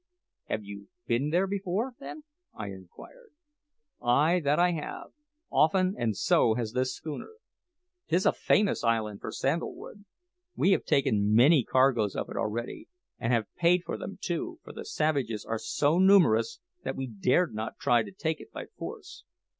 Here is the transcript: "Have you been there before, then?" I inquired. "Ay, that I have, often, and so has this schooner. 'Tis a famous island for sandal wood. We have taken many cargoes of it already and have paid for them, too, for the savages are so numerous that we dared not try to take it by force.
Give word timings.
"Have 0.45 0.63
you 0.63 0.87
been 1.05 1.29
there 1.29 1.45
before, 1.45 1.93
then?" 1.99 2.23
I 2.55 2.69
inquired. 2.69 3.33
"Ay, 4.01 4.39
that 4.43 4.57
I 4.57 4.71
have, 4.71 5.11
often, 5.51 5.93
and 5.95 6.17
so 6.17 6.55
has 6.55 6.73
this 6.73 6.95
schooner. 6.95 7.33
'Tis 8.07 8.25
a 8.25 8.33
famous 8.33 8.83
island 8.83 9.21
for 9.21 9.31
sandal 9.31 9.75
wood. 9.75 10.05
We 10.55 10.71
have 10.71 10.85
taken 10.85 11.35
many 11.35 11.63
cargoes 11.63 12.15
of 12.15 12.31
it 12.31 12.35
already 12.35 12.87
and 13.19 13.31
have 13.31 13.53
paid 13.57 13.83
for 13.83 13.95
them, 13.95 14.17
too, 14.19 14.59
for 14.63 14.73
the 14.73 14.85
savages 14.85 15.45
are 15.45 15.59
so 15.59 15.99
numerous 15.99 16.59
that 16.83 16.95
we 16.95 17.05
dared 17.05 17.53
not 17.53 17.77
try 17.77 18.01
to 18.01 18.11
take 18.11 18.39
it 18.39 18.51
by 18.51 18.65
force. 18.75 19.23